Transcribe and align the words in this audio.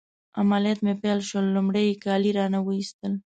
عملیات 0.39 0.79
مې 0.85 0.93
پیل 1.01 1.19
شول، 1.29 1.45
لمړی 1.55 1.83
يې 1.89 1.95
کالي 2.03 2.31
رانه 2.37 2.59
وایستل. 2.63 3.13